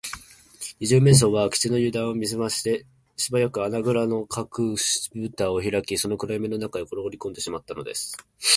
[0.79, 8.17] 二十面相は明智のゆだんを見すまして、すばやく穴ぐらのかくしぶたをひらき、その暗やみの中へころがりこんでしまったのです